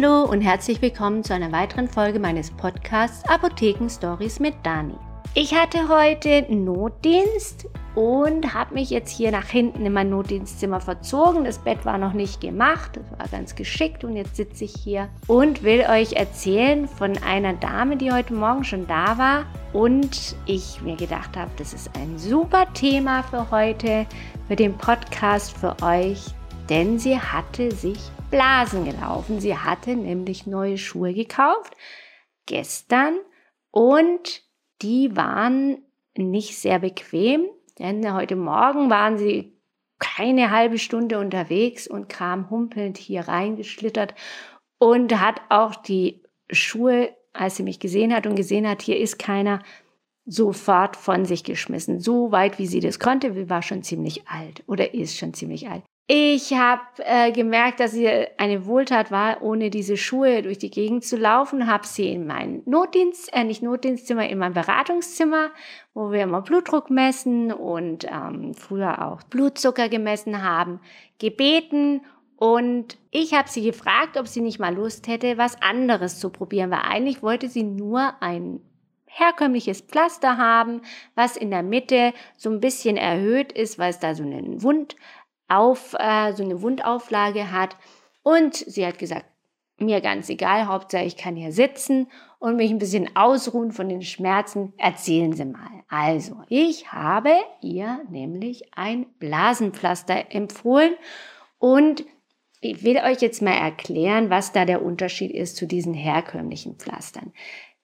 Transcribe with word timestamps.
Hallo 0.00 0.22
und 0.30 0.42
herzlich 0.42 0.80
willkommen 0.80 1.24
zu 1.24 1.34
einer 1.34 1.50
weiteren 1.50 1.88
Folge 1.88 2.20
meines 2.20 2.52
Podcasts 2.52 3.28
Apotheken 3.28 3.88
Stories 3.88 4.38
mit 4.38 4.54
Dani. 4.62 4.94
Ich 5.34 5.52
hatte 5.52 5.88
heute 5.88 6.46
Notdienst 6.48 7.66
und 7.96 8.54
habe 8.54 8.74
mich 8.74 8.90
jetzt 8.90 9.10
hier 9.10 9.32
nach 9.32 9.46
hinten 9.46 9.84
in 9.84 9.92
mein 9.92 10.10
Notdienstzimmer 10.10 10.80
verzogen. 10.80 11.44
Das 11.44 11.58
Bett 11.58 11.84
war 11.84 11.98
noch 11.98 12.12
nicht 12.12 12.40
gemacht, 12.40 12.92
das 12.96 13.18
war 13.18 13.26
ganz 13.26 13.56
geschickt 13.56 14.04
und 14.04 14.14
jetzt 14.14 14.36
sitze 14.36 14.66
ich 14.66 14.74
hier 14.74 15.08
und 15.26 15.64
will 15.64 15.84
euch 15.90 16.12
erzählen 16.12 16.86
von 16.86 17.18
einer 17.24 17.54
Dame, 17.54 17.96
die 17.96 18.12
heute 18.12 18.34
Morgen 18.34 18.62
schon 18.62 18.86
da 18.86 19.18
war 19.18 19.46
und 19.72 20.36
ich 20.46 20.80
mir 20.80 20.94
gedacht 20.94 21.36
habe, 21.36 21.50
das 21.56 21.74
ist 21.74 21.90
ein 21.96 22.16
super 22.18 22.72
Thema 22.72 23.24
für 23.24 23.50
heute, 23.50 24.06
für 24.46 24.54
den 24.54 24.78
Podcast 24.78 25.58
für 25.58 25.74
euch, 25.82 26.20
denn 26.68 27.00
sie 27.00 27.18
hatte 27.18 27.74
sich 27.74 28.12
Blasen 28.30 28.84
gelaufen. 28.84 29.40
Sie 29.40 29.56
hatte 29.56 29.96
nämlich 29.96 30.46
neue 30.46 30.78
Schuhe 30.78 31.14
gekauft 31.14 31.74
gestern 32.46 33.18
und 33.70 34.42
die 34.82 35.16
waren 35.16 35.82
nicht 36.16 36.58
sehr 36.58 36.78
bequem, 36.78 37.46
denn 37.78 38.12
heute 38.12 38.36
Morgen 38.36 38.90
waren 38.90 39.18
sie 39.18 39.58
keine 39.98 40.50
halbe 40.50 40.78
Stunde 40.78 41.18
unterwegs 41.18 41.88
und 41.88 42.08
kam 42.08 42.50
humpelnd 42.50 42.98
hier 42.98 43.28
reingeschlittert 43.28 44.14
und 44.78 45.20
hat 45.20 45.40
auch 45.48 45.74
die 45.74 46.22
Schuhe, 46.50 47.14
als 47.32 47.56
sie 47.56 47.62
mich 47.62 47.80
gesehen 47.80 48.14
hat 48.14 48.26
und 48.26 48.36
gesehen 48.36 48.68
hat, 48.68 48.82
hier 48.82 48.98
ist 48.98 49.18
keiner, 49.18 49.60
sofort 50.24 50.96
von 50.96 51.24
sich 51.24 51.44
geschmissen. 51.44 52.00
So 52.00 52.30
weit, 52.30 52.58
wie 52.58 52.66
sie 52.66 52.80
das 52.80 52.98
konnte. 52.98 53.48
War 53.48 53.62
schon 53.62 53.82
ziemlich 53.82 54.28
alt 54.28 54.62
oder 54.66 54.94
ist 54.94 55.16
schon 55.16 55.34
ziemlich 55.34 55.68
alt. 55.68 55.82
Ich 56.10 56.54
habe 56.54 56.80
äh, 57.00 57.32
gemerkt, 57.32 57.80
dass 57.80 57.90
sie 57.90 58.08
eine 58.38 58.64
Wohltat 58.64 59.10
war, 59.10 59.42
ohne 59.42 59.68
diese 59.68 59.98
Schuhe 59.98 60.40
durch 60.40 60.56
die 60.56 60.70
Gegend 60.70 61.04
zu 61.04 61.18
laufen. 61.18 61.66
Habe 61.66 61.86
sie 61.86 62.10
in 62.10 62.26
mein 62.26 62.62
Notdienst, 62.64 63.30
äh, 63.34 63.44
nicht 63.44 63.62
Notdienstzimmer, 63.62 64.26
in 64.26 64.38
mein 64.38 64.54
Beratungszimmer, 64.54 65.50
wo 65.92 66.10
wir 66.10 66.22
immer 66.22 66.40
Blutdruck 66.40 66.88
messen 66.88 67.52
und 67.52 68.06
ähm, 68.10 68.54
früher 68.54 69.06
auch 69.06 69.22
Blutzucker 69.24 69.90
gemessen 69.90 70.42
haben, 70.42 70.80
gebeten. 71.18 72.00
Und 72.36 72.96
ich 73.10 73.34
habe 73.34 73.50
sie 73.50 73.62
gefragt, 73.62 74.16
ob 74.16 74.28
sie 74.28 74.40
nicht 74.40 74.58
mal 74.58 74.74
Lust 74.74 75.08
hätte, 75.08 75.36
was 75.36 75.60
anderes 75.60 76.18
zu 76.20 76.30
probieren, 76.30 76.70
weil 76.70 76.84
eigentlich 76.88 77.22
wollte 77.22 77.50
sie 77.50 77.64
nur 77.64 78.14
ein 78.22 78.60
herkömmliches 79.08 79.80
Pflaster 79.80 80.36
haben, 80.36 80.82
was 81.14 81.36
in 81.36 81.50
der 81.50 81.62
Mitte 81.62 82.12
so 82.36 82.50
ein 82.50 82.60
bisschen 82.60 82.96
erhöht 82.96 83.52
ist, 83.52 83.78
weil 83.78 83.90
es 83.90 83.98
da 83.98 84.14
so 84.14 84.22
einen 84.22 84.62
Wund 84.62 84.96
auf 85.48 85.94
äh, 85.98 86.32
so 86.34 86.44
eine 86.44 86.62
Wundauflage 86.62 87.50
hat. 87.50 87.76
Und 88.22 88.56
sie 88.56 88.86
hat 88.86 88.98
gesagt, 88.98 89.26
mir 89.78 90.00
ganz 90.00 90.28
egal, 90.28 90.66
Hauptsache 90.66 91.04
ich 91.04 91.16
kann 91.16 91.36
hier 91.36 91.52
sitzen 91.52 92.08
und 92.38 92.56
mich 92.56 92.70
ein 92.70 92.78
bisschen 92.78 93.16
ausruhen 93.16 93.72
von 93.72 93.88
den 93.88 94.02
Schmerzen. 94.02 94.72
Erzählen 94.76 95.32
Sie 95.32 95.44
mal. 95.44 95.70
Also, 95.88 96.42
ich 96.48 96.92
habe 96.92 97.32
ihr 97.62 98.00
nämlich 98.10 98.74
ein 98.74 99.06
Blasenpflaster 99.18 100.26
empfohlen 100.30 100.94
und 101.58 102.04
ich 102.60 102.82
will 102.82 102.96
euch 102.98 103.20
jetzt 103.20 103.40
mal 103.40 103.54
erklären, 103.54 104.30
was 104.30 104.52
da 104.52 104.64
der 104.64 104.82
Unterschied 104.82 105.30
ist 105.30 105.56
zu 105.56 105.66
diesen 105.66 105.94
herkömmlichen 105.94 106.76
Pflastern. 106.76 107.32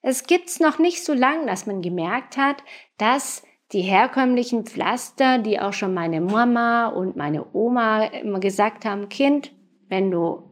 Es 0.02 0.24
gibt's 0.24 0.60
noch 0.60 0.78
nicht 0.78 1.04
so 1.04 1.14
lange, 1.14 1.46
dass 1.46 1.66
man 1.66 1.80
gemerkt 1.80 2.36
hat, 2.36 2.56
dass 2.98 3.42
die 3.72 3.80
herkömmlichen 3.80 4.64
Pflaster, 4.64 5.39
die 5.39 5.58
auch 5.58 5.72
schon 5.72 5.94
meine 5.94 6.20
Mama 6.20 6.89
und 6.89 7.16
meine 7.16 7.44
Oma 7.55 8.05
immer 8.05 8.40
gesagt 8.40 8.84
haben, 8.84 9.08
Kind, 9.08 9.52
wenn 9.89 10.11
du 10.11 10.42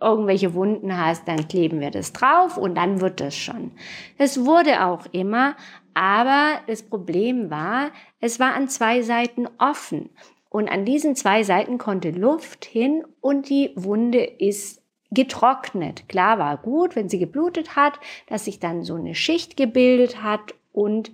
irgendwelche 0.00 0.54
Wunden 0.54 0.98
hast, 0.98 1.28
dann 1.28 1.48
kleben 1.48 1.80
wir 1.80 1.90
das 1.90 2.12
drauf 2.12 2.56
und 2.56 2.74
dann 2.74 3.00
wird 3.00 3.20
das 3.20 3.36
schon. 3.36 3.72
Das 4.18 4.44
wurde 4.44 4.84
auch 4.84 5.06
immer, 5.12 5.56
aber 5.94 6.60
das 6.66 6.82
Problem 6.82 7.50
war, 7.50 7.90
es 8.20 8.40
war 8.40 8.54
an 8.54 8.68
zwei 8.68 9.02
Seiten 9.02 9.46
offen 9.58 10.10
und 10.48 10.68
an 10.68 10.84
diesen 10.84 11.16
zwei 11.16 11.42
Seiten 11.42 11.78
konnte 11.78 12.10
Luft 12.10 12.64
hin 12.64 13.04
und 13.20 13.48
die 13.48 13.72
Wunde 13.76 14.24
ist 14.24 14.82
getrocknet. 15.10 16.08
Klar 16.08 16.38
war 16.38 16.56
gut, 16.58 16.96
wenn 16.96 17.08
sie 17.08 17.18
geblutet 17.18 17.76
hat, 17.76 18.00
dass 18.26 18.44
sich 18.46 18.58
dann 18.58 18.82
so 18.82 18.94
eine 18.94 19.14
Schicht 19.14 19.56
gebildet 19.56 20.22
hat 20.22 20.54
und 20.72 21.12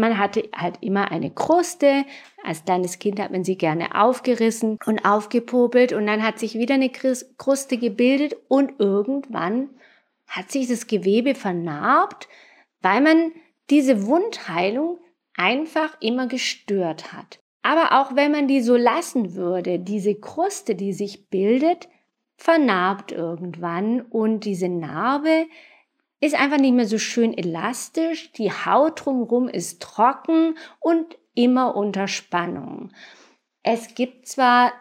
man 0.00 0.18
hatte 0.18 0.48
halt 0.54 0.78
immer 0.80 1.10
eine 1.12 1.30
Kruste. 1.30 2.04
Als 2.44 2.64
kleines 2.64 2.98
Kind 2.98 3.20
hat 3.20 3.30
man 3.30 3.44
sie 3.44 3.56
gerne 3.56 3.94
aufgerissen 4.00 4.78
und 4.86 5.04
aufgepopelt 5.04 5.92
und 5.92 6.06
dann 6.06 6.22
hat 6.22 6.38
sich 6.38 6.54
wieder 6.54 6.74
eine 6.74 6.90
Kruste 6.90 7.76
gebildet 7.76 8.36
und 8.48 8.74
irgendwann 8.78 9.70
hat 10.26 10.50
sich 10.50 10.68
das 10.68 10.86
Gewebe 10.86 11.34
vernarbt, 11.34 12.28
weil 12.82 13.00
man 13.00 13.32
diese 13.68 14.06
Wundheilung 14.06 14.98
einfach 15.36 15.96
immer 16.00 16.26
gestört 16.26 17.12
hat. 17.12 17.40
Aber 17.62 18.00
auch 18.00 18.16
wenn 18.16 18.32
man 18.32 18.48
die 18.48 18.62
so 18.62 18.76
lassen 18.76 19.34
würde, 19.34 19.78
diese 19.78 20.14
Kruste, 20.14 20.74
die 20.74 20.92
sich 20.92 21.28
bildet, 21.28 21.88
vernarbt 22.36 23.12
irgendwann 23.12 24.00
und 24.00 24.44
diese 24.46 24.68
Narbe 24.68 25.46
ist 26.20 26.34
einfach 26.34 26.58
nicht 26.58 26.74
mehr 26.74 26.86
so 26.86 26.98
schön 26.98 27.36
elastisch, 27.36 28.32
die 28.32 28.50
Haut 28.50 29.04
drumherum 29.04 29.48
ist 29.48 29.82
trocken 29.82 30.56
und 30.78 31.16
immer 31.34 31.76
unter 31.76 32.08
Spannung. 32.08 32.90
Es 33.62 33.94
gibt 33.94 34.26
zwar 34.26 34.72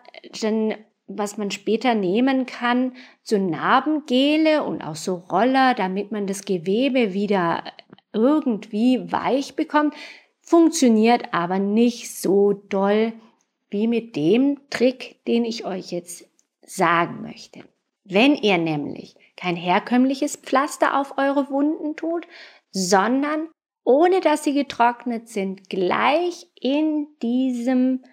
dann, 0.42 0.76
was 1.08 1.38
man 1.38 1.52
später 1.52 1.96
nehmen 1.96 2.46
kann, 2.46 2.94
so 3.24 3.38
Narbengele 3.38 4.64
und 4.64 4.82
auch 4.82 4.96
so 4.96 5.16
Roller, 5.16 5.74
damit 5.74 6.12
man 6.12 6.28
das 6.28 6.44
Gewebe 6.44 7.14
wieder 7.14 7.64
irgendwie 8.14 9.12
weich 9.12 9.56
bekommt, 9.56 9.94
funktioniert 10.42 11.34
aber 11.34 11.60
nicht 11.60 12.16
so 12.16 12.54
doll 12.54 13.14
wie 13.70 13.88
mit 13.88 14.16
dem 14.16 14.60
Trick, 14.70 15.24
den 15.26 15.46
ich 15.46 15.66
euch 15.66 15.92
jetzt 15.92 16.28
sagen 16.66 17.22
möchte. 17.22 17.64
Wenn 18.04 18.36
ihr 18.36 18.58
nämlich 18.58 19.16
kein 19.40 19.56
herkömmliches 19.56 20.36
Pflaster 20.36 21.00
auf 21.00 21.18
eure 21.18 21.50
Wunden 21.50 21.96
tut, 21.96 22.28
sondern 22.72 23.48
ohne 23.86 24.20
dass 24.20 24.44
sie 24.44 24.54
getrocknet 24.54 25.30
sind, 25.30 25.70
gleich 25.70 26.46
in 26.60 27.08
diesem, 27.22 28.04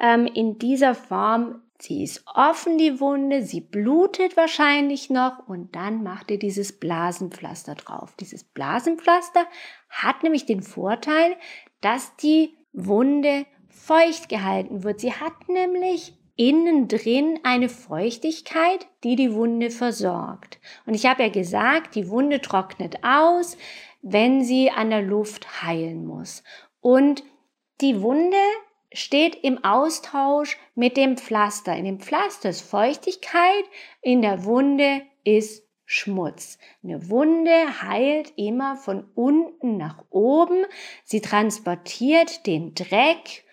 ähm, 0.00 0.26
in 0.26 0.58
dieser 0.58 0.94
Form. 0.94 1.62
Sie 1.78 2.02
ist 2.02 2.24
offen, 2.32 2.78
die 2.78 3.00
Wunde, 3.00 3.42
sie 3.42 3.60
blutet 3.60 4.36
wahrscheinlich 4.36 5.10
noch 5.10 5.46
und 5.46 5.74
dann 5.74 6.02
macht 6.02 6.30
ihr 6.30 6.38
dieses 6.38 6.78
Blasenpflaster 6.78 7.74
drauf. 7.74 8.14
Dieses 8.18 8.44
Blasenpflaster 8.44 9.44
hat 9.90 10.22
nämlich 10.22 10.46
den 10.46 10.62
Vorteil, 10.62 11.36
dass 11.82 12.16
die 12.16 12.56
Wunde 12.72 13.44
feucht 13.68 14.30
gehalten 14.30 14.84
wird. 14.84 15.00
Sie 15.00 15.12
hat 15.12 15.48
nämlich 15.48 16.15
innen 16.36 16.86
drin 16.88 17.40
eine 17.42 17.68
Feuchtigkeit, 17.68 18.86
die 19.04 19.16
die 19.16 19.32
Wunde 19.32 19.70
versorgt. 19.70 20.60
Und 20.84 20.94
ich 20.94 21.06
habe 21.06 21.24
ja 21.24 21.28
gesagt, 21.30 21.94
die 21.94 22.08
Wunde 22.08 22.40
trocknet 22.40 23.02
aus, 23.02 23.56
wenn 24.02 24.44
sie 24.44 24.70
an 24.70 24.90
der 24.90 25.02
Luft 25.02 25.62
heilen 25.62 26.06
muss. 26.06 26.44
Und 26.80 27.24
die 27.80 28.00
Wunde 28.00 28.36
steht 28.92 29.34
im 29.42 29.64
Austausch 29.64 30.56
mit 30.74 30.96
dem 30.96 31.16
Pflaster. 31.16 31.74
In 31.76 31.84
dem 31.84 32.00
Pflaster 32.00 32.50
ist 32.50 32.62
Feuchtigkeit, 32.62 33.64
in 34.00 34.22
der 34.22 34.44
Wunde 34.44 35.02
ist 35.24 35.66
Schmutz. 35.84 36.58
Eine 36.82 37.08
Wunde 37.08 37.82
heilt 37.82 38.32
immer 38.36 38.76
von 38.76 39.04
unten 39.14 39.76
nach 39.76 40.04
oben. 40.10 40.64
Sie 41.04 41.20
transportiert 41.20 42.46
den 42.46 42.74
Dreck 42.74 43.44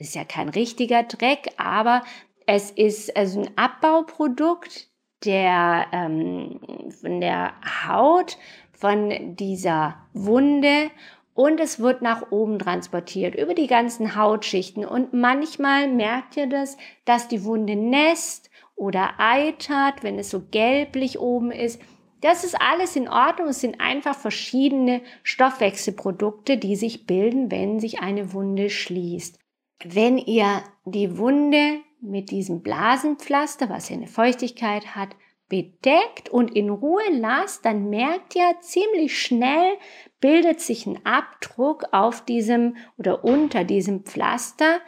ist 0.00 0.14
ja 0.14 0.24
kein 0.24 0.48
richtiger 0.48 1.02
Dreck, 1.02 1.52
aber 1.56 2.02
es 2.46 2.70
ist 2.70 3.16
also 3.16 3.42
ein 3.42 3.50
Abbauprodukt 3.56 4.88
der, 5.24 5.86
ähm, 5.92 6.60
von 7.00 7.20
der 7.20 7.52
Haut, 7.86 8.38
von 8.72 9.36
dieser 9.36 9.96
Wunde 10.14 10.90
und 11.34 11.60
es 11.60 11.78
wird 11.78 12.02
nach 12.02 12.32
oben 12.32 12.58
transportiert 12.58 13.34
über 13.34 13.54
die 13.54 13.66
ganzen 13.66 14.16
Hautschichten 14.16 14.84
und 14.84 15.12
manchmal 15.12 15.88
merkt 15.88 16.36
ihr 16.36 16.46
das, 16.46 16.76
dass 17.04 17.28
die 17.28 17.44
Wunde 17.44 17.76
nässt 17.76 18.50
oder 18.76 19.14
eitert, 19.18 20.02
wenn 20.02 20.18
es 20.18 20.30
so 20.30 20.42
gelblich 20.50 21.20
oben 21.20 21.50
ist. 21.52 21.80
Das 22.22 22.44
ist 22.44 22.60
alles 22.60 22.96
in 22.96 23.08
Ordnung. 23.08 23.48
Es 23.48 23.60
sind 23.60 23.80
einfach 23.80 24.14
verschiedene 24.14 25.00
Stoffwechselprodukte, 25.22 26.58
die 26.58 26.76
sich 26.76 27.06
bilden, 27.06 27.50
wenn 27.50 27.80
sich 27.80 28.00
eine 28.00 28.32
Wunde 28.34 28.68
schließt. 28.68 29.39
Wenn 29.84 30.18
ihr 30.18 30.62
die 30.84 31.16
Wunde 31.16 31.80
mit 32.00 32.30
diesem 32.30 32.62
Blasenpflaster, 32.62 33.68
was 33.70 33.88
ja 33.88 33.96
eine 33.96 34.06
Feuchtigkeit 34.08 34.94
hat, 34.94 35.10
bedeckt 35.48 36.28
und 36.28 36.54
in 36.54 36.70
Ruhe 36.70 37.02
lasst, 37.10 37.64
dann 37.64 37.90
merkt 37.90 38.36
ihr 38.36 38.54
ziemlich 38.60 39.20
schnell, 39.20 39.76
bildet 40.20 40.60
sich 40.60 40.86
ein 40.86 41.04
Abdruck 41.04 41.84
auf 41.92 42.24
diesem 42.24 42.76
oder 42.98 43.24
unter 43.24 43.64
diesem 43.64 44.04
Pflaster 44.04 44.80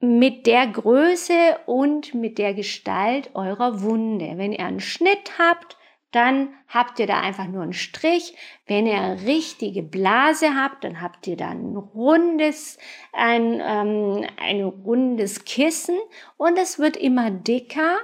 mit 0.00 0.46
der 0.46 0.66
Größe 0.66 1.58
und 1.66 2.14
mit 2.14 2.38
der 2.38 2.54
Gestalt 2.54 3.30
eurer 3.34 3.82
Wunde. 3.82 4.32
Wenn 4.36 4.52
ihr 4.52 4.64
einen 4.64 4.80
Schnitt 4.80 5.38
habt, 5.38 5.76
dann 6.12 6.54
habt 6.66 6.98
ihr 6.98 7.06
da 7.06 7.20
einfach 7.20 7.46
nur 7.46 7.62
einen 7.62 7.72
Strich. 7.72 8.36
Wenn 8.66 8.86
ihr 8.86 9.00
eine 9.00 9.22
richtige 9.22 9.82
Blase 9.82 10.54
habt, 10.54 10.84
dann 10.84 11.00
habt 11.00 11.26
ihr 11.26 11.36
da 11.36 11.50
ein 11.50 11.76
rundes, 11.76 12.78
ein, 13.12 13.60
ähm, 13.64 14.26
ein 14.36 14.62
rundes 14.62 15.44
Kissen 15.44 15.98
und 16.36 16.58
es 16.58 16.78
wird 16.78 16.96
immer 16.96 17.30
dicker 17.30 17.98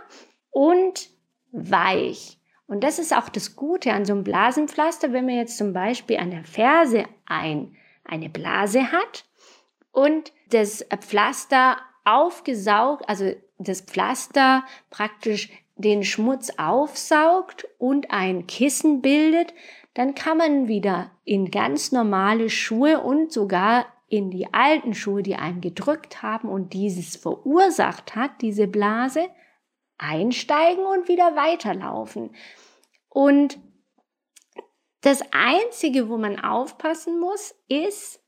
und 0.51 1.11
weich. 1.51 2.39
Und 2.69 2.83
das 2.83 2.99
ist 2.99 3.17
auch 3.17 3.29
das 3.29 3.57
Gute 3.57 3.93
an 3.93 4.05
so 4.05 4.13
einem 4.13 4.25
Blasenpflaster, 4.25 5.13
wenn 5.13 5.27
man 5.27 5.37
jetzt 5.37 5.57
zum 5.57 5.73
Beispiel 5.73 6.19
an 6.19 6.31
der 6.31 6.45
Ferse 6.45 7.05
ein, 7.27 7.77
eine 8.05 8.29
Blase 8.29 8.93
hat 8.93 9.25
und 9.93 10.33
das 10.51 10.85
Pflaster 11.01 11.79
aufgesaugt, 12.05 13.09
also 13.09 13.33
das 13.59 13.81
Pflaster 13.81 14.65
praktisch 14.91 15.51
den 15.77 16.05
Schmutz 16.05 16.51
aufsaugt 16.57 17.69
und 17.79 18.11
ein 18.11 18.47
Kissen 18.47 19.03
bildet, 19.03 19.55
dann 19.95 20.15
kann 20.15 20.39
man 20.39 20.69
wieder 20.69 21.11
in 21.25 21.51
ganz 21.51 21.93
normale 21.93 22.51
Schuhe 22.51 23.01
und 23.01 23.33
sogar 23.33 23.87
in 24.09 24.31
die 24.31 24.53
alten 24.53 24.95
Schuhe, 24.95 25.23
die 25.23 25.37
einem 25.37 25.61
gedrückt 25.61 26.23
haben 26.23 26.49
und 26.49 26.73
dieses 26.73 27.17
verursacht 27.17 28.15
hat, 28.15 28.31
diese 28.41 28.67
Blase, 28.67 29.29
einsteigen 29.99 30.85
und 30.85 31.09
wieder 31.09 31.35
weiterlaufen. 31.37 32.35
Und 33.09 33.59
das 35.01 35.23
Einzige, 35.33 36.09
wo 36.09 36.17
man 36.19 36.39
aufpassen 36.39 37.19
muss, 37.21 37.55
ist, 37.69 38.21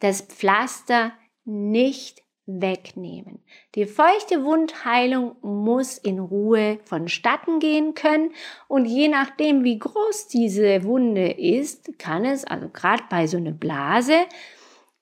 das 0.00 0.22
Pflaster 0.22 1.12
nicht 1.44 2.22
wegnehmen. 2.46 3.42
Die 3.74 3.86
feuchte 3.86 4.44
Wundheilung 4.44 5.36
muss 5.42 5.96
in 5.98 6.18
Ruhe 6.18 6.78
vonstatten 6.84 7.60
gehen 7.60 7.94
können 7.94 8.32
und 8.68 8.84
je 8.84 9.08
nachdem, 9.08 9.64
wie 9.64 9.78
groß 9.78 10.28
diese 10.28 10.84
Wunde 10.84 11.30
ist, 11.30 11.98
kann 11.98 12.24
es, 12.24 12.44
also 12.44 12.68
gerade 12.68 13.04
bei 13.08 13.26
so 13.26 13.36
einer 13.36 13.52
Blase, 13.52 14.26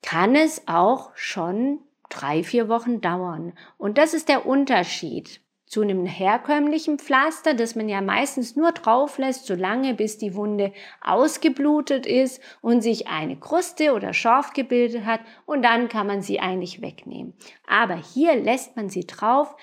kann 0.02 0.34
es 0.34 0.62
auch 0.66 1.10
schon 1.14 1.80
drei, 2.10 2.42
vier 2.42 2.68
Wochen 2.68 3.00
dauern. 3.00 3.54
Und 3.78 3.96
das 3.96 4.14
ist 4.14 4.28
der 4.28 4.46
Unterschied 4.46 5.40
zu 5.70 5.82
einem 5.82 6.04
herkömmlichen 6.04 6.98
Pflaster, 6.98 7.54
das 7.54 7.76
man 7.76 7.88
ja 7.88 8.00
meistens 8.00 8.56
nur 8.56 8.72
drauf 8.72 9.18
lässt, 9.18 9.46
solange 9.46 9.94
bis 9.94 10.18
die 10.18 10.34
Wunde 10.34 10.72
ausgeblutet 11.00 12.06
ist 12.06 12.42
und 12.60 12.80
sich 12.82 13.06
eine 13.06 13.38
Kruste 13.38 13.94
oder 13.94 14.12
Schorf 14.12 14.52
gebildet 14.52 15.04
hat 15.04 15.20
und 15.46 15.62
dann 15.62 15.88
kann 15.88 16.08
man 16.08 16.22
sie 16.22 16.40
eigentlich 16.40 16.82
wegnehmen. 16.82 17.34
Aber 17.68 17.94
hier 17.94 18.34
lässt 18.34 18.74
man 18.74 18.88
sie 18.88 19.06
drauf, 19.06 19.54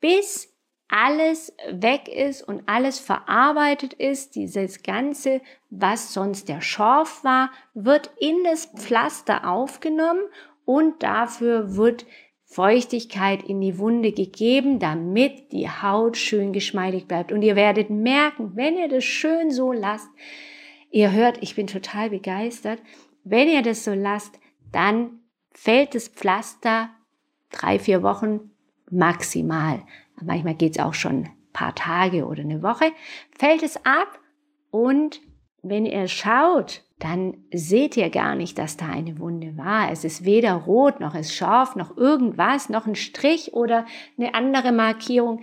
bis 0.00 0.52
alles 0.88 1.54
weg 1.70 2.08
ist 2.08 2.42
und 2.42 2.64
alles 2.66 2.98
verarbeitet 2.98 3.94
ist, 3.94 4.34
dieses 4.34 4.82
Ganze, 4.82 5.40
was 5.70 6.12
sonst 6.12 6.48
der 6.48 6.62
Schorf 6.62 7.22
war, 7.22 7.52
wird 7.74 8.10
in 8.18 8.42
das 8.42 8.66
Pflaster 8.66 9.48
aufgenommen 9.48 10.24
und 10.64 11.04
dafür 11.04 11.76
wird 11.76 12.06
Feuchtigkeit 12.54 13.42
in 13.42 13.60
die 13.60 13.78
Wunde 13.78 14.12
gegeben, 14.12 14.78
damit 14.78 15.50
die 15.50 15.68
Haut 15.68 16.16
schön 16.16 16.52
geschmeidig 16.52 17.08
bleibt. 17.08 17.32
Und 17.32 17.42
ihr 17.42 17.56
werdet 17.56 17.90
merken, 17.90 18.52
wenn 18.54 18.78
ihr 18.78 18.86
das 18.88 19.02
schön 19.02 19.50
so 19.50 19.72
lasst, 19.72 20.08
ihr 20.92 21.10
hört, 21.10 21.42
ich 21.42 21.56
bin 21.56 21.66
total 21.66 22.10
begeistert, 22.10 22.80
wenn 23.24 23.48
ihr 23.48 23.62
das 23.62 23.82
so 23.82 23.92
lasst, 23.92 24.38
dann 24.70 25.18
fällt 25.50 25.96
das 25.96 26.06
Pflaster 26.06 26.90
drei, 27.50 27.80
vier 27.80 28.04
Wochen 28.04 28.52
maximal. 28.88 29.82
Manchmal 30.22 30.54
geht 30.54 30.76
es 30.76 30.78
auch 30.78 30.94
schon 30.94 31.24
ein 31.24 31.32
paar 31.52 31.74
Tage 31.74 32.24
oder 32.24 32.42
eine 32.42 32.62
Woche, 32.62 32.92
fällt 33.36 33.64
es 33.64 33.84
ab 33.84 34.20
und 34.70 35.20
wenn 35.62 35.86
ihr 35.86 36.06
schaut, 36.06 36.84
dann 37.04 37.36
seht 37.52 37.98
ihr 37.98 38.08
gar 38.08 38.34
nicht, 38.34 38.56
dass 38.56 38.78
da 38.78 38.86
eine 38.86 39.18
Wunde 39.18 39.58
war. 39.58 39.92
Es 39.92 40.04
ist 40.04 40.24
weder 40.24 40.54
rot, 40.54 41.00
noch 41.00 41.14
ist 41.14 41.34
scharf, 41.34 41.76
noch 41.76 41.98
irgendwas, 41.98 42.70
noch 42.70 42.86
ein 42.86 42.94
Strich 42.94 43.52
oder 43.52 43.84
eine 44.16 44.34
andere 44.34 44.72
Markierung. 44.72 45.42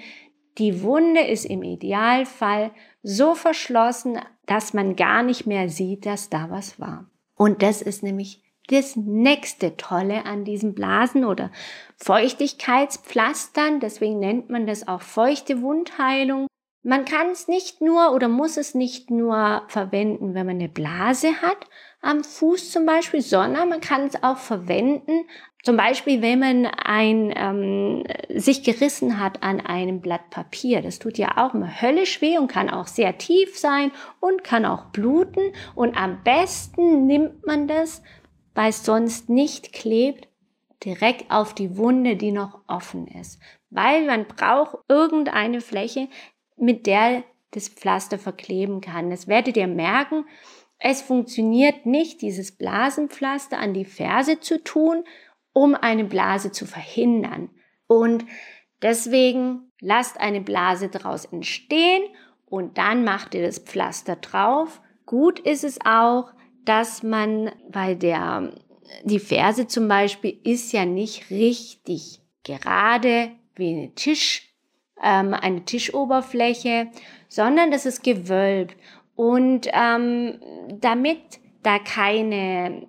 Die 0.57 0.81
Wunde 0.81 1.21
ist 1.21 1.45
im 1.45 1.61
Idealfall 1.61 2.71
so 3.03 3.35
verschlossen, 3.35 4.17
dass 4.47 4.73
man 4.73 4.95
gar 4.95 5.21
nicht 5.21 5.45
mehr 5.45 5.69
sieht, 5.69 6.07
dass 6.07 6.31
da 6.31 6.49
was 6.49 6.79
war. 6.79 7.05
Und 7.35 7.61
das 7.61 7.83
ist 7.83 8.01
nämlich 8.01 8.41
das 8.69 8.95
nächste 8.95 9.77
Tolle 9.77 10.25
an 10.25 10.45
diesen 10.45 10.73
Blasen 10.73 11.25
oder 11.25 11.51
Feuchtigkeitspflastern. 11.97 13.79
Deswegen 13.79 14.17
nennt 14.17 14.49
man 14.49 14.65
das 14.65 14.87
auch 14.87 15.01
feuchte 15.01 15.61
Wundheilung. 15.61 16.47
Man 16.83 17.05
kann 17.05 17.29
es 17.29 17.47
nicht 17.47 17.79
nur 17.81 18.13
oder 18.13 18.27
muss 18.27 18.57
es 18.57 18.73
nicht 18.73 19.11
nur 19.11 19.63
verwenden, 19.67 20.33
wenn 20.33 20.47
man 20.47 20.55
eine 20.55 20.69
Blase 20.69 21.41
hat, 21.41 21.67
am 22.01 22.23
Fuß 22.23 22.71
zum 22.71 22.87
Beispiel, 22.87 23.21
sondern 23.21 23.69
man 23.69 23.81
kann 23.81 24.07
es 24.07 24.23
auch 24.23 24.37
verwenden, 24.37 25.25
zum 25.63 25.77
Beispiel, 25.77 26.23
wenn 26.23 26.39
man 26.39 26.65
ein, 26.65 27.31
ähm, 27.35 28.03
sich 28.29 28.63
gerissen 28.63 29.19
hat 29.19 29.43
an 29.43 29.61
einem 29.61 30.01
Blatt 30.01 30.31
Papier. 30.31 30.81
Das 30.81 30.97
tut 30.97 31.19
ja 31.19 31.37
auch 31.37 31.53
immer 31.53 31.81
höllisch 31.81 32.19
weh 32.21 32.39
und 32.39 32.47
kann 32.47 32.69
auch 32.69 32.87
sehr 32.87 33.17
tief 33.19 33.57
sein 33.59 33.91
und 34.19 34.43
kann 34.43 34.65
auch 34.65 34.85
bluten. 34.85 35.53
Und 35.75 35.95
am 35.95 36.23
besten 36.23 37.05
nimmt 37.05 37.45
man 37.45 37.67
das, 37.67 38.01
weil 38.55 38.69
es 38.69 38.83
sonst 38.83 39.29
nicht 39.29 39.71
klebt, 39.71 40.27
direkt 40.83 41.29
auf 41.29 41.53
die 41.53 41.77
Wunde, 41.77 42.15
die 42.15 42.31
noch 42.31 42.61
offen 42.67 43.05
ist. 43.05 43.39
Weil 43.69 44.05
man 44.07 44.25
braucht 44.25 44.77
irgendeine 44.89 45.61
Fläche, 45.61 46.07
mit 46.61 46.85
der 46.87 47.23
das 47.51 47.67
Pflaster 47.67 48.17
verkleben 48.17 48.81
kann. 48.81 49.09
Das 49.09 49.27
werdet 49.27 49.57
ihr 49.57 49.67
merken. 49.67 50.25
Es 50.79 51.01
funktioniert 51.01 51.85
nicht, 51.85 52.21
dieses 52.21 52.53
Blasenpflaster 52.53 53.59
an 53.59 53.73
die 53.73 53.85
Ferse 53.85 54.39
zu 54.39 54.63
tun, 54.63 55.03
um 55.53 55.75
eine 55.75 56.05
Blase 56.05 56.51
zu 56.51 56.65
verhindern. 56.65 57.49
Und 57.87 58.25
deswegen 58.81 59.71
lasst 59.79 60.19
eine 60.19 60.41
Blase 60.41 60.89
daraus 60.89 61.25
entstehen 61.25 62.03
und 62.45 62.77
dann 62.77 63.03
macht 63.03 63.35
ihr 63.35 63.45
das 63.45 63.59
Pflaster 63.59 64.15
drauf. 64.15 64.81
Gut 65.05 65.39
ist 65.39 65.63
es 65.63 65.79
auch, 65.85 66.31
dass 66.63 67.03
man 67.03 67.51
bei 67.69 67.95
der, 67.95 68.53
die 69.03 69.19
Ferse 69.19 69.67
zum 69.67 69.87
Beispiel 69.87 70.39
ist 70.43 70.71
ja 70.71 70.85
nicht 70.85 71.29
richtig 71.29 72.21
gerade 72.43 73.31
wie 73.55 73.73
eine 73.73 73.93
Tisch 73.93 74.50
ähm, 75.03 75.33
eine 75.33 75.65
Tischoberfläche, 75.65 76.87
sondern 77.27 77.71
das 77.71 77.85
ist 77.85 78.03
gewölbt. 78.03 78.75
Und 79.15 79.67
ähm, 79.73 80.39
damit 80.79 81.19
da 81.63 81.79
keine, 81.79 82.87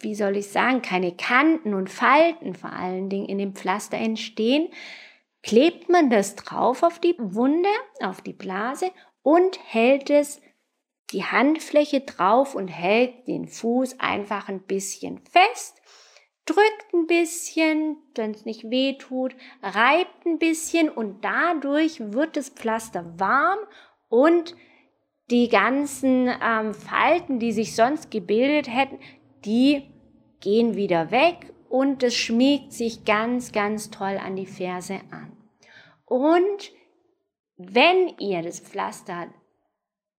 wie 0.00 0.14
soll 0.14 0.36
ich 0.36 0.48
sagen, 0.48 0.82
keine 0.82 1.12
Kanten 1.12 1.74
und 1.74 1.88
Falten 1.90 2.54
vor 2.54 2.72
allen 2.72 3.08
Dingen 3.08 3.26
in 3.26 3.38
dem 3.38 3.54
Pflaster 3.54 3.96
entstehen, 3.96 4.68
klebt 5.42 5.88
man 5.88 6.10
das 6.10 6.34
drauf 6.36 6.82
auf 6.82 6.98
die 6.98 7.14
Wunde, 7.18 7.68
auf 8.02 8.20
die 8.22 8.32
Blase 8.32 8.90
und 9.22 9.58
hält 9.64 10.10
es 10.10 10.40
die 11.12 11.24
Handfläche 11.24 12.00
drauf 12.00 12.54
und 12.54 12.68
hält 12.68 13.26
den 13.26 13.48
Fuß 13.48 13.98
einfach 13.98 14.48
ein 14.48 14.60
bisschen 14.60 15.18
fest 15.18 15.79
drückt 16.50 16.92
ein 16.92 17.06
bisschen, 17.06 17.96
wenn 18.14 18.32
es 18.32 18.44
nicht 18.44 18.70
weh 18.70 18.94
tut, 18.94 19.36
reibt 19.62 20.26
ein 20.26 20.38
bisschen 20.38 20.88
und 20.88 21.24
dadurch 21.24 22.00
wird 22.12 22.36
das 22.36 22.48
Pflaster 22.48 23.04
warm 23.18 23.60
und 24.08 24.56
die 25.30 25.48
ganzen 25.48 26.28
ähm, 26.42 26.74
Falten, 26.74 27.38
die 27.38 27.52
sich 27.52 27.76
sonst 27.76 28.10
gebildet 28.10 28.68
hätten, 28.68 28.98
die 29.44 29.86
gehen 30.40 30.74
wieder 30.74 31.12
weg 31.12 31.52
und 31.68 32.02
es 32.02 32.16
schmiegt 32.16 32.72
sich 32.72 33.04
ganz, 33.04 33.52
ganz 33.52 33.90
toll 33.90 34.18
an 34.18 34.34
die 34.34 34.46
Ferse 34.46 35.00
an. 35.12 35.36
Und 36.04 36.72
wenn 37.56 38.08
ihr 38.18 38.42
das 38.42 38.58
Pflaster 38.58 39.28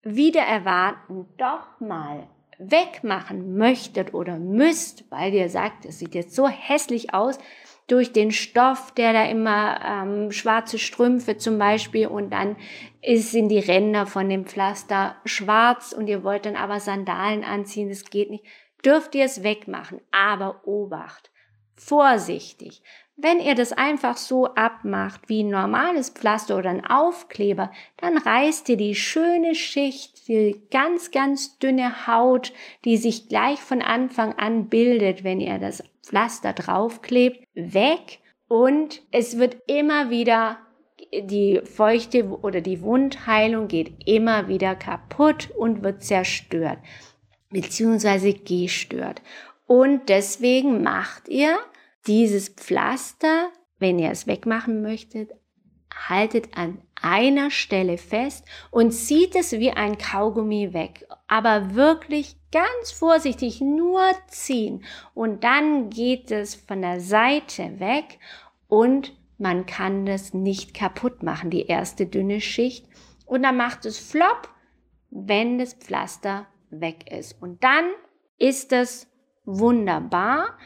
wieder 0.01 0.41
erwarten 0.41 1.27
doch 1.37 1.79
mal 1.81 2.29
wegmachen 2.69 3.57
möchtet 3.57 4.13
oder 4.13 4.37
müsst, 4.37 5.09
weil 5.09 5.33
ihr 5.33 5.49
sagt, 5.49 5.85
es 5.85 5.99
sieht 5.99 6.15
jetzt 6.15 6.35
so 6.35 6.47
hässlich 6.47 7.13
aus, 7.13 7.37
durch 7.87 8.13
den 8.13 8.31
Stoff, 8.31 8.93
der 8.93 9.11
da 9.11 9.25
immer 9.25 9.79
ähm, 9.83 10.31
schwarze 10.31 10.79
Strümpfe 10.79 11.37
zum 11.37 11.57
Beispiel 11.57 12.07
und 12.07 12.29
dann 12.31 12.55
sind 13.03 13.49
die 13.49 13.59
Ränder 13.59 14.05
von 14.05 14.29
dem 14.29 14.45
Pflaster 14.45 15.17
schwarz 15.25 15.91
und 15.91 16.07
ihr 16.07 16.23
wollt 16.23 16.45
dann 16.45 16.55
aber 16.55 16.79
Sandalen 16.79 17.43
anziehen, 17.43 17.89
das 17.89 18.05
geht 18.05 18.29
nicht, 18.29 18.45
dürft 18.85 19.13
ihr 19.15 19.25
es 19.25 19.43
wegmachen. 19.43 19.99
Aber 20.11 20.65
Obacht, 20.65 21.31
vorsichtig. 21.75 22.81
Wenn 23.21 23.39
ihr 23.39 23.53
das 23.53 23.71
einfach 23.71 24.17
so 24.17 24.47
abmacht 24.47 25.29
wie 25.29 25.43
ein 25.43 25.49
normales 25.49 26.09
Pflaster 26.09 26.57
oder 26.57 26.71
ein 26.71 26.85
Aufkleber, 26.85 27.71
dann 27.97 28.17
reißt 28.17 28.67
ihr 28.69 28.77
die 28.77 28.95
schöne 28.95 29.53
Schicht, 29.53 30.27
die 30.27 30.59
ganz, 30.71 31.11
ganz 31.11 31.59
dünne 31.59 32.07
Haut, 32.07 32.51
die 32.83 32.97
sich 32.97 33.29
gleich 33.29 33.59
von 33.59 33.81
Anfang 33.81 34.33
an 34.33 34.69
bildet, 34.69 35.23
wenn 35.23 35.39
ihr 35.39 35.59
das 35.59 35.83
Pflaster 36.01 36.53
draufklebt, 36.53 37.45
weg 37.53 38.19
und 38.47 39.03
es 39.11 39.37
wird 39.37 39.57
immer 39.67 40.09
wieder 40.09 40.57
die 41.13 41.61
feuchte 41.63 42.25
oder 42.41 42.61
die 42.61 42.81
Wundheilung 42.81 43.67
geht 43.67 44.07
immer 44.07 44.47
wieder 44.47 44.75
kaputt 44.75 45.51
und 45.57 45.83
wird 45.83 46.03
zerstört 46.03 46.79
beziehungsweise 47.51 48.33
gestört. 48.33 49.21
Und 49.67 50.09
deswegen 50.09 50.81
macht 50.81 51.29
ihr 51.29 51.57
dieses 52.07 52.49
Pflaster, 52.49 53.49
wenn 53.79 53.99
ihr 53.99 54.11
es 54.11 54.27
wegmachen 54.27 54.81
möchtet, 54.81 55.31
haltet 56.09 56.57
an 56.57 56.81
einer 57.01 57.51
Stelle 57.51 57.97
fest 57.97 58.45
und 58.69 58.91
zieht 58.91 59.35
es 59.35 59.51
wie 59.53 59.71
ein 59.71 59.97
Kaugummi 59.97 60.73
weg. 60.73 61.07
Aber 61.27 61.75
wirklich 61.75 62.37
ganz 62.51 62.91
vorsichtig 62.91 63.61
nur 63.61 64.01
ziehen. 64.27 64.83
Und 65.13 65.43
dann 65.43 65.89
geht 65.89 66.31
es 66.31 66.55
von 66.55 66.81
der 66.81 66.99
Seite 66.99 67.79
weg 67.79 68.19
und 68.67 69.13
man 69.37 69.65
kann 69.65 70.05
das 70.05 70.33
nicht 70.33 70.73
kaputt 70.73 71.23
machen, 71.23 71.49
die 71.49 71.65
erste 71.65 72.05
dünne 72.05 72.41
Schicht. 72.41 72.85
Und 73.25 73.43
dann 73.43 73.57
macht 73.57 73.85
es 73.85 73.97
flop, 73.97 74.49
wenn 75.09 75.57
das 75.57 75.73
Pflaster 75.73 76.45
weg 76.69 77.11
ist. 77.11 77.41
Und 77.41 77.63
dann 77.63 77.89
ist 78.37 78.71
es 78.71 79.07
wunderbar. 79.45 80.57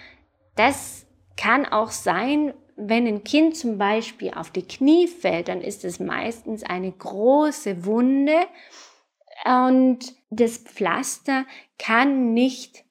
Das 0.56 1.08
kann 1.38 1.65
auch 1.65 1.92
sein, 1.92 2.54
wenn 2.75 3.08
ein 3.08 3.24
Kind 3.24 3.56
zum 3.56 3.77
Beispiel 3.77 4.34
auf 4.34 4.51
die 4.51 4.68
Knie 4.68 5.08
fällt, 5.08 5.48
dann 5.48 5.62
ist 5.62 5.86
es 5.86 6.00
meistens 6.00 6.63
eine 6.63 6.92
große 6.92 7.86
Wunde. 7.86 8.36
Und 9.46 10.00
das 10.30 10.58
Pflaster 10.58 11.46
kann 11.77 12.34
nicht 12.34 12.84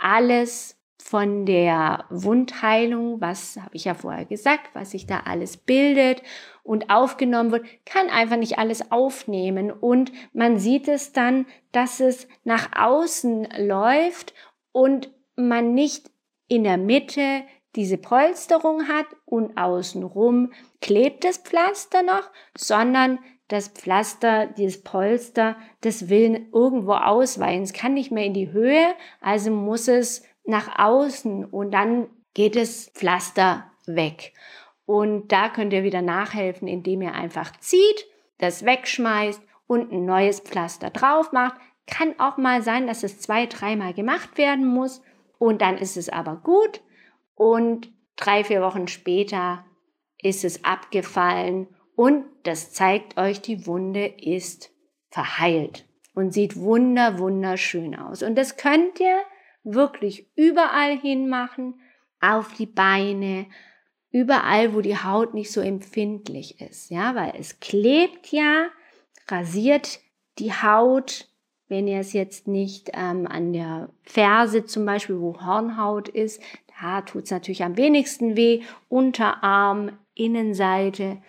alles 0.00 0.78
von 0.98 1.46
der 1.46 2.04
Wundheilung, 2.10 3.20
was 3.20 3.56
habe 3.56 3.74
ich 3.74 3.86
ja 3.86 3.94
vorher 3.94 4.26
gesagt, 4.26 4.74
was 4.74 4.90
sich 4.90 5.06
da 5.06 5.20
alles 5.20 5.56
bildet 5.56 6.22
und 6.62 6.90
aufgenommen 6.90 7.50
wird, 7.50 7.66
kann 7.86 8.10
einfach 8.10 8.36
nicht 8.36 8.58
alles 8.58 8.92
aufnehmen. 8.92 9.70
Und 9.70 10.12
man 10.34 10.58
sieht 10.58 10.86
es 10.86 11.12
dann, 11.12 11.46
dass 11.72 12.00
es 12.00 12.28
nach 12.44 12.70
außen 12.76 13.48
läuft 13.56 14.34
und 14.72 15.10
man 15.34 15.72
nicht 15.72 16.10
in 16.46 16.64
der 16.64 16.76
Mitte 16.76 17.42
diese 17.76 17.98
Polsterung 17.98 18.88
hat 18.88 19.06
und 19.24 19.56
außenrum 19.56 20.52
klebt 20.80 21.24
das 21.24 21.38
Pflaster 21.38 22.02
noch, 22.02 22.30
sondern 22.56 23.18
das 23.48 23.68
Pflaster, 23.68 24.46
dieses 24.46 24.82
Polster, 24.82 25.56
das 25.80 26.08
will 26.08 26.48
irgendwo 26.52 26.92
ausweichen. 26.92 27.62
Es 27.62 27.72
kann 27.72 27.94
nicht 27.94 28.10
mehr 28.10 28.24
in 28.24 28.34
die 28.34 28.52
Höhe, 28.52 28.94
also 29.20 29.50
muss 29.50 29.88
es 29.88 30.22
nach 30.44 30.78
außen 30.78 31.44
und 31.44 31.72
dann 31.72 32.08
geht 32.34 32.56
das 32.56 32.90
Pflaster 32.94 33.70
weg. 33.86 34.32
Und 34.84 35.32
da 35.32 35.48
könnt 35.48 35.72
ihr 35.72 35.82
wieder 35.82 36.02
nachhelfen, 36.02 36.68
indem 36.68 37.02
ihr 37.02 37.12
einfach 37.12 37.52
zieht, 37.58 38.06
das 38.38 38.64
wegschmeißt 38.64 39.42
und 39.66 39.92
ein 39.92 40.04
neues 40.04 40.40
Pflaster 40.40 40.90
drauf 40.90 41.32
macht. 41.32 41.56
Kann 41.86 42.14
auch 42.18 42.36
mal 42.36 42.62
sein, 42.62 42.86
dass 42.86 43.02
es 43.02 43.20
zwei, 43.20 43.46
dreimal 43.46 43.92
gemacht 43.94 44.38
werden 44.38 44.66
muss 44.66 45.02
und 45.38 45.62
dann 45.62 45.78
ist 45.78 45.96
es 45.96 46.08
aber 46.08 46.36
gut 46.36 46.80
und 47.38 47.92
drei, 48.16 48.44
vier 48.44 48.60
Wochen 48.60 48.88
später 48.88 49.64
ist 50.20 50.44
es 50.44 50.64
abgefallen 50.64 51.68
und 51.94 52.24
das 52.42 52.72
zeigt 52.72 53.16
euch, 53.16 53.40
die 53.40 53.66
Wunde 53.66 54.06
ist 54.06 54.70
verheilt 55.10 55.86
und 56.14 56.32
sieht 56.32 56.56
wunder, 56.56 57.18
wunderschön 57.18 57.94
aus. 57.94 58.22
Und 58.22 58.34
das 58.36 58.56
könnt 58.56 58.98
ihr 58.98 59.20
wirklich 59.62 60.28
überall 60.34 60.98
hinmachen, 60.98 61.80
auf 62.20 62.52
die 62.54 62.66
Beine, 62.66 63.46
überall, 64.10 64.74
wo 64.74 64.80
die 64.80 64.98
Haut 64.98 65.34
nicht 65.34 65.52
so 65.52 65.60
empfindlich 65.60 66.60
ist, 66.60 66.90
ja, 66.90 67.14
weil 67.14 67.34
es 67.38 67.60
klebt 67.60 68.32
ja, 68.32 68.66
rasiert 69.28 70.00
die 70.38 70.52
Haut, 70.52 71.28
wenn 71.68 71.86
ihr 71.86 72.00
es 72.00 72.12
jetzt 72.12 72.48
nicht 72.48 72.90
ähm, 72.94 73.26
an 73.28 73.52
der 73.52 73.90
Ferse 74.02 74.64
zum 74.64 74.86
Beispiel, 74.86 75.20
wo 75.20 75.40
Hornhaut 75.40 76.08
ist, 76.08 76.42
da 76.80 77.02
tut 77.02 77.24
es 77.24 77.30
natürlich 77.30 77.64
am 77.64 77.76
wenigsten 77.76 78.36
weh, 78.36 78.62
Unterarm, 78.88 79.98
Innenseite, 80.14 81.22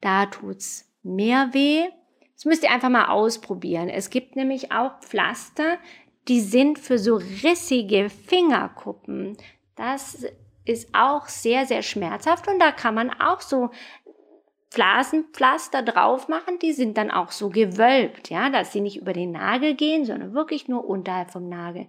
da 0.00 0.26
tut's 0.26 0.92
mehr 1.02 1.50
weh. 1.52 1.84
Das 2.34 2.44
müsst 2.44 2.62
ihr 2.62 2.70
einfach 2.70 2.90
mal 2.90 3.08
ausprobieren. 3.08 3.88
Es 3.88 4.10
gibt 4.10 4.36
nämlich 4.36 4.72
auch 4.72 5.00
Pflaster, 5.00 5.78
die 6.28 6.40
sind 6.40 6.78
für 6.78 6.98
so 6.98 7.16
rissige 7.16 8.10
Fingerkuppen. 8.10 9.36
Das 9.76 10.26
ist 10.64 10.88
auch 10.94 11.28
sehr, 11.28 11.66
sehr 11.66 11.82
schmerzhaft 11.82 12.48
und 12.48 12.58
da 12.58 12.72
kann 12.72 12.94
man 12.94 13.10
auch 13.10 13.40
so 13.40 13.70
Blasenpflaster 14.74 15.82
drauf 15.82 16.28
machen, 16.28 16.58
die 16.58 16.72
sind 16.72 16.98
dann 16.98 17.10
auch 17.10 17.30
so 17.30 17.48
gewölbt, 17.48 18.28
ja, 18.28 18.50
dass 18.50 18.72
sie 18.72 18.80
nicht 18.80 19.00
über 19.00 19.12
den 19.12 19.32
Nagel 19.32 19.74
gehen, 19.74 20.04
sondern 20.04 20.34
wirklich 20.34 20.68
nur 20.68 20.84
unterhalb 20.86 21.30
vom 21.30 21.48
Nagel. 21.48 21.86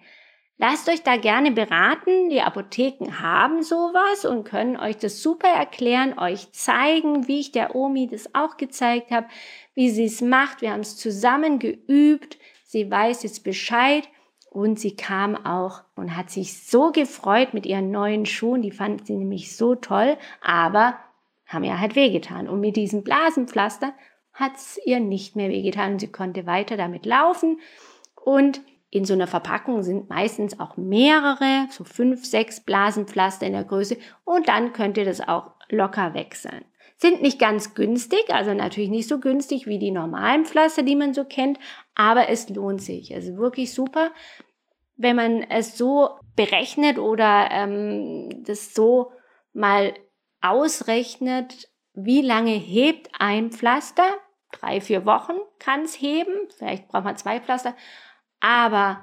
Lasst 0.60 0.90
euch 0.90 1.04
da 1.04 1.18
gerne 1.18 1.52
beraten. 1.52 2.30
Die 2.30 2.42
Apotheken 2.42 3.22
haben 3.22 3.62
sowas 3.62 4.26
und 4.26 4.44
können 4.44 4.76
euch 4.76 4.98
das 4.98 5.22
super 5.22 5.48
erklären, 5.48 6.18
euch 6.18 6.52
zeigen, 6.52 7.28
wie 7.28 7.40
ich 7.40 7.52
der 7.52 7.76
Omi 7.76 8.08
das 8.08 8.34
auch 8.34 8.58
gezeigt 8.58 9.12
habe, 9.12 9.28
wie 9.76 9.92
sie 9.92 10.06
es 10.06 10.22
macht. 10.22 10.62
Wir 10.62 10.72
haben 10.72 10.80
es 10.80 10.98
zusammen 10.98 11.60
geübt. 11.60 12.40
Sie 12.64 12.90
weiß 12.90 13.22
jetzt 13.22 13.44
Bescheid 13.44 14.10
und 14.50 14.80
sie 14.80 14.96
kam 14.96 15.36
auch 15.46 15.84
und 15.96 16.18
hat 16.18 16.32
sich 16.32 16.64
so 16.64 16.92
gefreut 16.92 17.54
mit 17.54 17.68
ihren 17.68 17.92
neuen 17.92 18.26
Schuhen. 18.26 18.64
Die 18.64 18.72
fand 18.72 19.06
sie 19.06 19.16
nämlich 19.16 19.56
so 19.56 19.76
toll, 19.76 20.18
aber 20.42 20.98
haben 21.46 21.64
ihr 21.64 21.80
halt 21.80 21.96
wehgetan. 21.96 22.50
Und 22.50 22.62
mit 22.62 22.76
diesem 22.76 23.04
Blasenpflaster 23.04 23.94
hat 24.34 24.56
es 24.56 24.80
ihr 24.84 25.00
nicht 25.00 25.36
mehr 25.36 25.50
wehgetan. 25.50 26.00
Sie 26.00 26.12
konnte 26.12 26.48
weiter 26.48 26.78
damit 26.78 27.06
laufen. 27.06 27.60
Und 28.16 28.62
in 28.98 29.06
so 29.06 29.14
einer 29.14 29.28
Verpackung 29.28 29.84
sind 29.84 30.10
meistens 30.10 30.60
auch 30.60 30.78
mehrere, 30.78 31.68
so 31.70 31.84
fünf, 31.84 32.26
sechs 32.26 32.62
Blasenpflaster 32.62 33.46
in 33.46 33.54
der 33.54 33.64
Größe. 33.64 33.98
Und 34.24 34.48
dann 34.48 34.74
könnt 34.74 34.98
ihr 34.98 35.06
das 35.06 35.26
auch 35.26 35.52
locker 35.70 36.14
wechseln. 36.14 36.66
Sind 36.98 37.22
nicht 37.22 37.40
ganz 37.40 37.76
günstig, 37.76 38.26
also 38.30 38.54
natürlich 38.54 38.90
nicht 38.90 39.08
so 39.08 39.20
günstig 39.20 39.68
wie 39.68 39.78
die 39.78 39.92
normalen 39.92 40.46
Pflaster, 40.46 40.82
die 40.82 40.96
man 40.96 41.14
so 41.14 41.26
kennt, 41.26 41.60
aber 41.94 42.30
es 42.30 42.50
lohnt 42.50 42.82
sich. 42.82 43.14
Also 43.14 43.38
wirklich 43.38 43.72
super, 43.74 44.12
wenn 44.96 45.16
man 45.16 45.44
es 45.44 45.78
so 45.78 46.10
berechnet 46.36 46.98
oder 46.98 47.50
ähm, 47.52 48.44
das 48.46 48.74
so 48.74 49.12
mal 49.54 49.94
ausrechnet, 50.42 51.70
wie 51.94 52.22
lange 52.22 52.52
hebt 52.52 53.10
ein 53.20 53.52
Pflaster? 53.52 54.06
Drei, 54.52 54.82
vier 54.82 55.06
Wochen 55.06 55.34
kann 55.60 55.82
es 55.82 56.00
heben. 56.00 56.34
Vielleicht 56.56 56.88
braucht 56.88 57.04
man 57.04 57.18
zwei 57.18 57.40
Pflaster. 57.40 57.76
Aber 58.40 59.00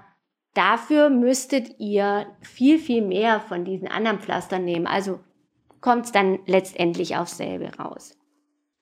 dafür 0.55 1.11
müsstet 1.11 1.79
ihr 1.79 2.26
viel, 2.41 2.79
viel 2.79 3.03
mehr 3.03 3.41
von 3.41 3.64
diesen 3.64 3.88
anderen 3.88 4.21
Pflastern 4.21 4.64
nehmen. 4.64 4.87
Also 4.87 5.21
kommt 5.81 6.07
es 6.07 6.12
dann 6.12 6.38
letztendlich 6.47 7.17
aufs 7.17 7.37
selbe 7.37 7.71
raus. 7.76 8.17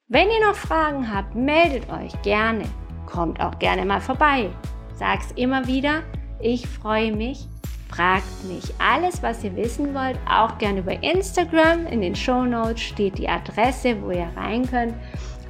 Wenn 0.09 0.31
ihr 0.31 0.47
noch 0.47 0.55
Fragen 0.57 1.13
habt, 1.13 1.35
meldet 1.35 1.91
euch 1.91 2.21
gerne. 2.23 2.65
Kommt 3.07 3.41
auch 3.41 3.59
gerne 3.59 3.85
mal 3.85 4.01
vorbei. 4.01 4.51
Sag's 4.95 5.33
immer 5.37 5.67
wieder. 5.67 6.03
Ich 6.41 6.69
freue 6.69 7.13
mich. 7.13 7.49
Fragt 7.89 8.45
mich 8.45 8.73
alles, 8.79 9.23
was 9.23 9.45
ihr 9.45 9.55
wissen 9.55 9.95
wollt, 9.95 10.19
auch 10.27 10.57
gerne 10.57 10.81
über 10.81 11.03
Instagram. 11.03 11.87
In 11.87 12.01
den 12.01 12.15
Show 12.15 12.45
Notes 12.45 12.81
steht 12.81 13.19
die 13.19 13.29
Adresse, 13.29 14.01
wo 14.01 14.11
ihr 14.11 14.31
rein 14.35 14.67
könnt 14.67 14.95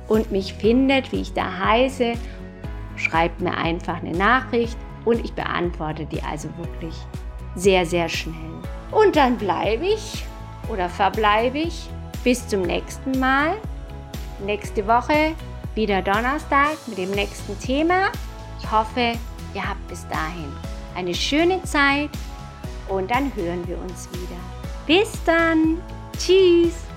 und 0.08 0.32
mich 0.32 0.54
findet, 0.54 1.12
wie 1.12 1.20
ich 1.20 1.32
da 1.32 1.58
heiße. 1.58 2.14
Schreibt 2.96 3.40
mir 3.40 3.56
einfach 3.56 4.02
eine 4.02 4.16
Nachricht 4.16 4.76
und 5.04 5.24
ich 5.24 5.32
beantworte 5.32 6.06
die 6.06 6.22
also 6.22 6.48
wirklich 6.56 6.94
sehr, 7.54 7.84
sehr 7.86 8.08
schnell. 8.08 8.34
Und 8.90 9.16
dann 9.16 9.36
bleibe 9.36 9.86
ich 9.86 10.24
oder 10.68 10.88
verbleibe 10.88 11.58
ich 11.58 11.88
bis 12.24 12.46
zum 12.46 12.62
nächsten 12.62 13.18
Mal. 13.18 13.56
Nächste 14.44 14.86
Woche 14.86 15.34
wieder 15.74 16.02
Donnerstag 16.02 16.76
mit 16.86 16.98
dem 16.98 17.10
nächsten 17.10 17.58
Thema. 17.58 18.10
Ich 18.60 18.70
hoffe, 18.70 19.12
ihr 19.54 19.68
habt 19.68 19.86
bis 19.88 20.06
dahin 20.08 20.52
eine 20.94 21.14
schöne 21.14 21.62
Zeit 21.64 22.10
und 22.88 23.10
dann 23.10 23.34
hören 23.34 23.66
wir 23.66 23.78
uns 23.78 24.08
wieder. 24.12 24.40
Bis 24.86 25.12
dann. 25.24 25.80
Tschüss. 26.18 26.91